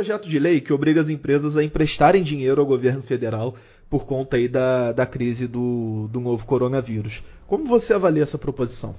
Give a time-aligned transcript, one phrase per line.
[0.00, 3.52] projeto de lei que obriga as empresas a emprestarem dinheiro ao governo federal
[3.90, 7.22] por conta aí da, da crise do, do novo coronavírus.
[7.46, 8.94] Como você avalia essa proposição?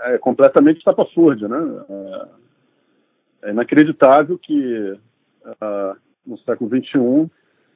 [0.00, 1.58] É completamente estapafúrdia, né?
[1.88, 4.98] É, é inacreditável que
[5.44, 7.30] uh, no século XXI,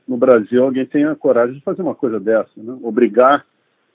[0.08, 2.76] no Brasil, alguém tenha coragem de fazer uma coisa dessa, né?
[2.82, 3.46] Obrigar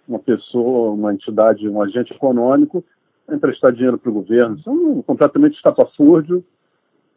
[0.07, 2.85] uma pessoa, uma entidade, um agente econômico
[3.27, 4.55] a emprestar dinheiro para o governo.
[4.55, 6.41] Isso é um completamente estapafúrdio.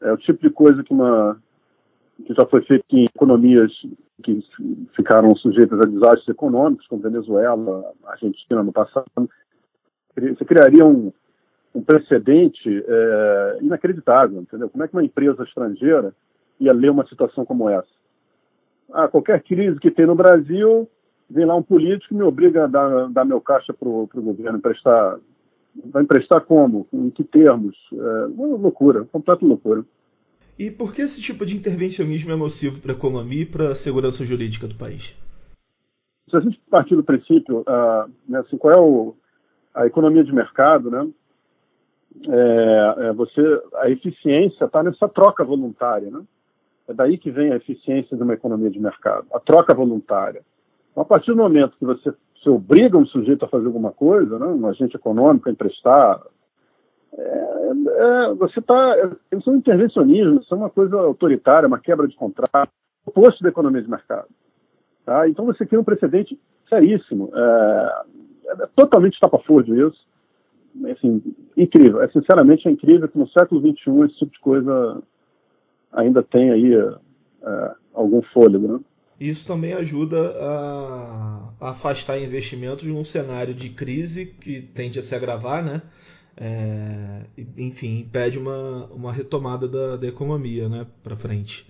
[0.00, 1.40] É o tipo de coisa que, uma,
[2.24, 3.72] que já foi feito em economias
[4.22, 4.42] que
[4.94, 9.06] ficaram sujeitas a desastres econômicos, como Venezuela, Argentina no passado.
[10.16, 11.12] Você criaria um,
[11.74, 14.70] um precedente é, inacreditável, entendeu?
[14.70, 16.14] Como é que uma empresa estrangeira
[16.58, 17.88] ia ler uma situação como essa?
[18.92, 20.88] Ah, qualquer crise que tem no Brasil,
[21.28, 24.58] vem lá um político e me obriga a dar, dar meu caixa para o governo
[24.58, 25.18] emprestar.
[25.84, 26.86] Vai emprestar como?
[26.92, 27.76] Em que termos?
[27.92, 29.84] É uma loucura, completa loucura.
[30.58, 33.74] E por que esse tipo de intervencionismo é nocivo para a economia e para a
[33.74, 35.14] segurança jurídica do país?
[36.30, 39.14] Se a gente partir do princípio, uh, né, assim, qual é o,
[39.74, 41.08] a economia de mercado, né?
[42.28, 46.22] É, é você, a eficiência está nessa troca voluntária, né?
[46.88, 50.42] É daí que vem a eficiência de uma economia de mercado, a troca voluntária.
[50.90, 52.14] Então, a partir do momento que você,
[52.46, 56.22] você obriga um sujeito a fazer alguma coisa, né, um agente econômico a emprestar,
[57.12, 58.94] é, é, você está.
[59.32, 62.70] Isso é um intervencionismo, isso é uma coisa autoritária, uma quebra de contrato,
[63.04, 64.28] oposto da economia de mercado.
[65.04, 65.28] Tá?
[65.28, 67.30] Então você cria um precedente seríssimo.
[67.34, 68.02] É,
[68.62, 70.06] é totalmente estapafúrdio isso.
[70.92, 71.22] Assim,
[71.56, 72.02] incrível.
[72.02, 75.02] É, sinceramente, é incrível que no século XXI esse tipo de coisa
[75.92, 78.68] ainda tem aí é, algum fôlego.
[78.68, 78.80] Né?
[79.18, 85.64] Isso também ajuda a, afastar investimentos num cenário de crise que tende a se agravar,
[85.64, 85.82] né?
[86.38, 87.22] É,
[87.56, 91.66] enfim, impede uma, uma retomada da, da economia né, para frente.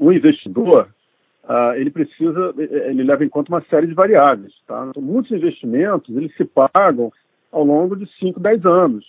[0.00, 0.88] O investidor,
[1.44, 4.52] uh, ele precisa, ele leva em conta uma série de variáveis.
[4.66, 4.88] Tá?
[4.90, 7.12] Então, muitos investimentos, eles se pagam
[7.52, 9.04] ao longo de 5, 10 anos.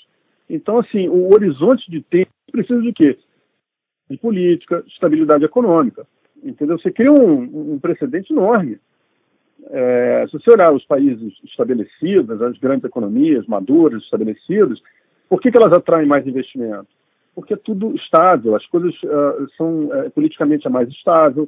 [0.47, 3.17] Então, assim, o horizonte de tempo precisa de quê?
[4.07, 6.05] De política, estabilidade econômica.
[6.44, 6.79] Entendeu?
[6.79, 8.79] Você cria um, um precedente enorme.
[9.72, 14.79] É, se você olhar os países estabelecidos, as grandes economias maduras, estabelecidas,
[15.27, 16.88] por que, que elas atraem mais investimento?
[17.35, 21.47] Porque é tudo estável, as coisas uh, são uh, politicamente é mais estável,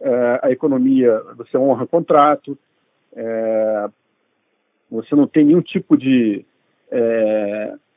[0.00, 2.58] uh, a economia, você honra contrato,
[4.90, 6.46] você não tem nenhum tipo de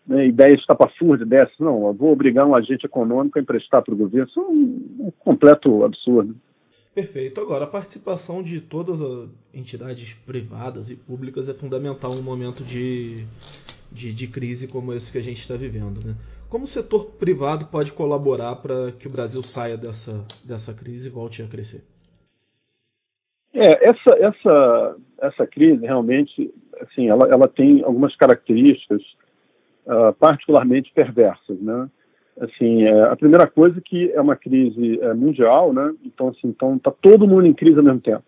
[0.07, 4.27] né, ideia estapafúrdia dessas, não, vou obrigar um agente econômico a emprestar para o governo,
[4.27, 6.35] isso é um, um completo absurdo.
[6.93, 7.41] Perfeito.
[7.41, 13.25] Agora, a participação de todas as entidades privadas e públicas é fundamental num momento de,
[13.91, 16.05] de, de crise como esse que a gente está vivendo.
[16.05, 16.15] Né?
[16.49, 21.11] Como o setor privado pode colaborar para que o Brasil saia dessa, dessa crise e
[21.11, 21.83] volte a crescer?
[23.53, 29.01] É, essa, essa, essa crise realmente assim, ela, ela tem algumas características
[30.13, 31.59] particularmente perversas.
[31.59, 31.89] Né?
[32.39, 35.93] assim é, a primeira coisa é que é uma crise é, mundial né?
[36.03, 38.23] Então assim então tá todo mundo em crise ao mesmo tempo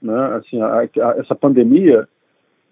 [0.00, 0.36] né?
[0.36, 2.06] Assim a, a, essa pandemia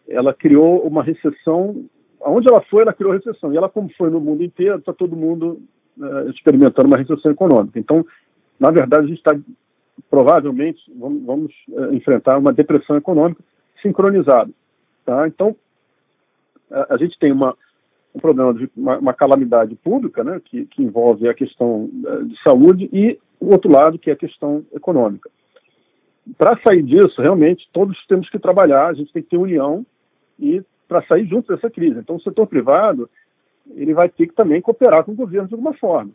[0.08, 1.84] ela criou uma recessão.
[2.20, 3.52] Aonde ela foi ela criou recessão.
[3.52, 5.60] E ela como foi no mundo inteiro está todo mundo
[6.00, 7.78] é, experimentando uma recessão econômica.
[7.78, 8.06] Então
[8.60, 9.36] na verdade a gente está
[10.10, 13.42] provavelmente vamos, vamos é, enfrentar uma depressão econômica
[13.80, 14.50] sincronizada
[15.04, 15.26] tá?
[15.26, 15.56] Então
[16.88, 17.54] a gente tem uma
[18.14, 22.42] um problema de uma, uma calamidade pública, né, que, que, envolve a questão eh, de
[22.42, 25.30] saúde e o outro lado que é a questão econômica.
[26.36, 29.84] Para sair disso, realmente todos temos que trabalhar, a gente tem que ter união
[30.38, 31.98] e para sair junto dessa crise.
[31.98, 33.08] Então, o setor privado
[33.74, 36.10] ele vai ter que também cooperar com o governo de alguma forma,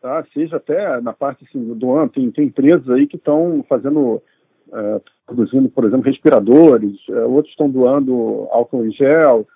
[0.00, 0.24] tá?
[0.32, 4.22] Seja até na parte assim, do ano tem, tem empresas aí que estão fazendo
[4.72, 9.46] é, produzindo, por exemplo, respiradores, é, outros estão doando álcool em gel,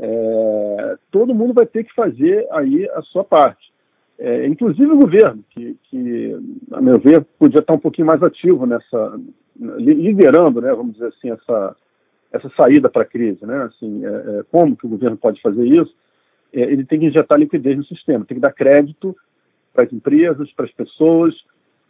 [0.00, 3.72] é, todo mundo vai ter que fazer aí a sua parte.
[4.18, 6.36] É, inclusive o governo, que, que,
[6.72, 9.20] a meu ver, podia estar um pouquinho mais ativo nessa,
[9.56, 11.76] liderando, né, vamos dizer assim, essa,
[12.32, 13.44] essa saída para a crise.
[13.44, 15.94] Né, assim, é, é, como que o governo pode fazer isso?
[16.52, 19.16] É, ele tem que injetar liquidez no sistema, tem que dar crédito
[19.72, 21.34] para as empresas, para as pessoas,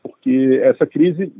[0.02, 1.32] porque essa crise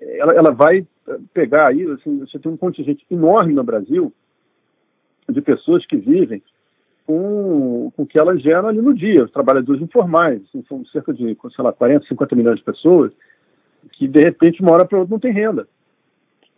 [0.00, 0.86] ela, ela vai
[1.32, 4.12] pegar aí, assim, você tem um contingente enorme no Brasil
[5.28, 6.42] de pessoas que vivem
[7.06, 11.12] com, com o que elas geram ali no dia, os trabalhadores informais, assim, são cerca
[11.12, 13.12] de, sei lá, 40, 50 milhões de pessoas
[13.92, 15.68] que, de repente, uma hora para outra não tem renda.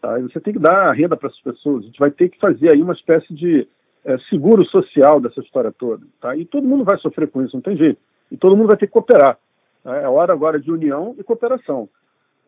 [0.01, 0.19] Tá?
[0.19, 1.83] E você tem que dar renda para essas pessoas.
[1.83, 3.69] A gente vai ter que fazer aí uma espécie de
[4.05, 6.07] é, seguro social dessa história toda.
[6.21, 6.35] Tá?
[6.37, 8.01] E todo mundo vai sofrer com isso, não tem jeito.
[8.31, 9.39] E todo mundo vai ter que cooperar.
[9.85, 11.89] É hora agora de união e cooperação.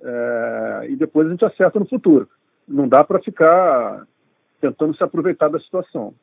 [0.02, 2.28] É, e depois a gente acerta no futuro.
[2.66, 4.06] Não dá para ficar
[4.60, 6.14] tentando se aproveitar da situação.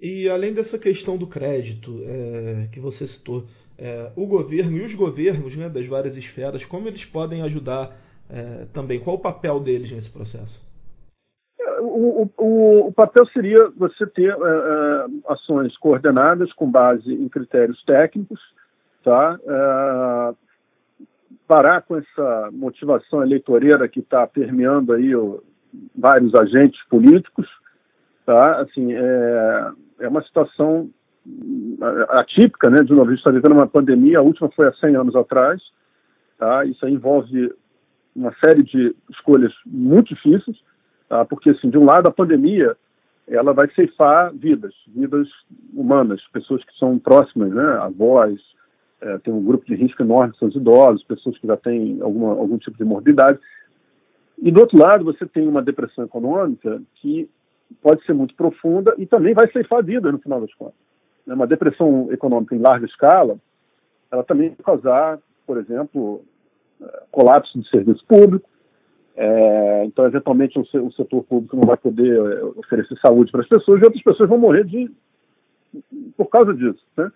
[0.00, 3.44] E além dessa questão do crédito é, que você citou,
[3.78, 7.96] é, o governo e os governos né, das várias esferas, como eles podem ajudar
[8.28, 8.98] é, também?
[8.98, 10.60] Qual o papel deles nesse processo?
[11.60, 17.28] É, o, o, o papel seria você ter é, é, ações coordenadas com base em
[17.28, 18.40] critérios técnicos,
[19.04, 19.38] tá?
[21.46, 25.42] parar com essa motivação eleitoreira que está permeando aí o,
[25.96, 27.48] vários agentes políticos,
[28.26, 28.60] tá?
[28.60, 29.70] Assim, é,
[30.00, 30.90] é uma situação
[32.10, 32.82] atípica, né?
[32.82, 35.62] De novo, a gente está vivendo uma pandemia, a última foi há 100 anos atrás,
[36.38, 36.64] tá?
[36.64, 37.52] Isso envolve
[38.14, 40.56] uma série de escolhas muito difíceis,
[41.08, 41.24] tá?
[41.24, 42.76] Porque, assim, de um lado, a pandemia
[43.28, 45.28] ela vai ceifar vidas, vidas
[45.72, 47.64] humanas, pessoas que são próximas, né?
[47.80, 48.40] Avós,
[49.00, 52.30] é, tem um grupo de risco enorme, são os idosos, pessoas que já têm alguma,
[52.30, 53.38] algum tipo de morbidade.
[54.42, 57.30] E do outro lado, você tem uma depressão econômica que
[57.80, 60.74] pode ser muito profunda e também vai ceifar a vida no final das contas.
[61.24, 61.32] Né?
[61.32, 63.38] Uma depressão econômica em larga escala,
[64.10, 66.24] ela também vai causar, por exemplo,
[66.82, 68.50] é, colapso do serviço público.
[69.14, 73.48] É, então, eventualmente, o, o, setor público não vai poder é, oferecer saúde para as
[73.48, 74.90] pessoas e outras pessoas vão morrer de,
[76.16, 76.84] por causa disso.
[76.96, 77.12] Né?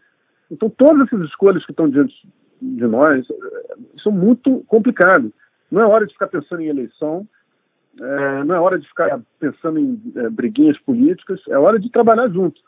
[0.48, 2.14] Então, todas essas escolhas que estão diante
[2.62, 5.32] de nós é, são muito complicadas.
[5.70, 7.26] Não é hora de ficar pensando em eleição,
[8.00, 12.28] é, não é hora de ficar pensando em é, briguinhas políticas, é hora de trabalhar
[12.28, 12.60] junto.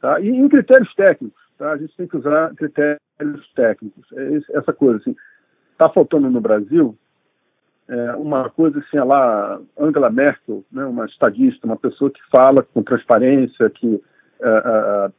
[0.00, 0.20] Tá?
[0.20, 1.72] E em critérios técnicos, tá?
[1.72, 4.06] a gente tem que usar critérios técnicos.
[4.14, 5.14] É essa coisa, assim,
[5.72, 6.96] está faltando no Brasil
[7.90, 12.84] é, uma coisa assim, lá Angela Merkel, né, uma estadista, uma pessoa que fala com
[12.84, 14.00] transparência, que
[14.40, 15.10] é, é,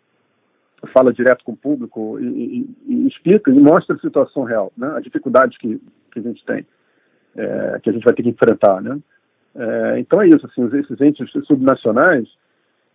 [0.88, 4.71] é fala direto com o público e, e, e, explica e mostra a situação real,
[4.77, 5.81] né, as dificuldades que,
[6.12, 6.65] que a gente tem,
[7.35, 8.99] é, que a gente vai ter que enfrentar, né.
[9.53, 12.27] É, então é isso, assim, esses entes subnacionais,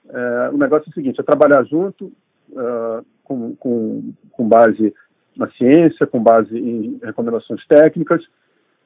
[0.08, 2.12] é, o negócio é o seguinte, é trabalhar junto,
[2.52, 4.94] uh, com, com, com base
[5.36, 8.24] na ciência, com base em recomendações técnicas,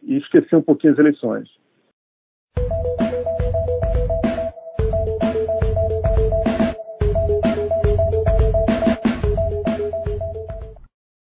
[0.03, 1.49] e esquecer um pouquinho as eleições.